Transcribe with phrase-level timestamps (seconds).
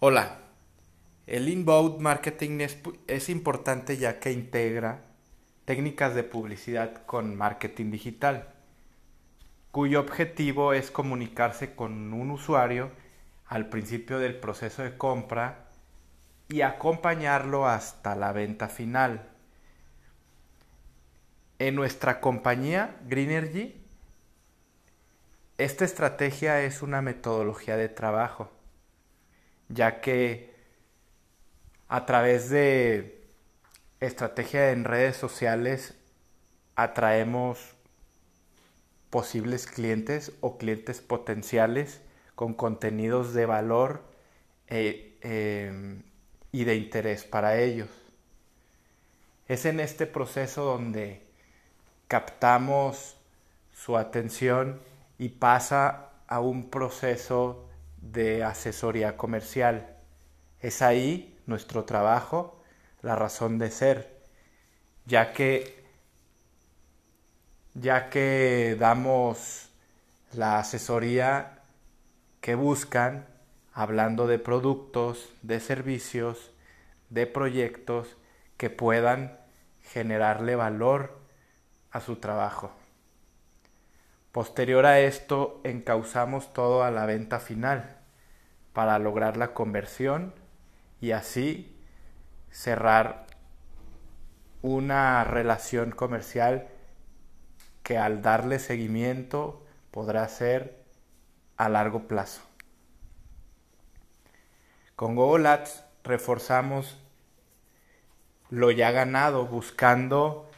[0.00, 0.38] Hola,
[1.26, 2.60] el inbound marketing
[3.08, 5.02] es, importante ya que integra
[5.64, 8.54] técnicas de publicidad con marketing digital,
[9.72, 12.92] cuyo objetivo es comunicarse con un usuario
[13.44, 15.66] al principio del proceso de compra
[16.48, 19.28] y acompañarlo hasta la venta final.
[21.58, 23.84] En nuestra compañía Greenergy,
[25.58, 28.52] esta estrategia es una metodología de trabajo
[29.68, 30.54] ya que
[31.88, 33.24] a través de
[34.00, 35.94] estrategia en redes sociales
[36.76, 37.74] atraemos
[39.10, 42.00] posibles clientes o clientes potenciales
[42.34, 44.04] con contenidos de valor
[44.68, 46.02] eh, em,
[46.52, 47.88] y de interés para ellos.
[49.48, 51.26] Es en este proceso donde
[52.06, 53.16] captamos
[53.72, 54.80] su atención
[55.18, 57.67] y pasa a un proceso
[58.00, 59.96] de asesoría comercial.
[60.60, 62.62] Es ahí nuestro trabajo,
[63.02, 64.18] la razón de ser,
[65.06, 65.78] ya que
[67.74, 69.70] ya que damos
[70.32, 71.62] la asesoría
[72.40, 73.26] que buscan
[73.72, 76.50] hablando de productos, de servicios,
[77.10, 78.16] de proyectos
[78.56, 79.38] que puedan
[79.82, 81.18] generarle valor
[81.92, 82.72] a su trabajo.
[84.32, 87.96] Posterior a esto, encauzamos todo a la venta final
[88.72, 90.34] para lograr la conversión
[91.00, 91.74] y así
[92.50, 93.26] cerrar
[94.62, 96.68] una relación comercial
[97.82, 100.84] que al darle seguimiento podrá ser
[101.56, 102.42] a largo plazo.
[104.94, 106.98] Con Google Ads reforzamos
[108.50, 110.50] lo ya ganado buscando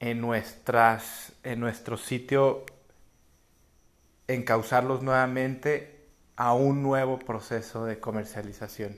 [0.00, 2.66] en, nuestras, en nuestro sitio
[4.28, 8.96] encauzarlos nuevamente a un nuevo proceso de comercialización.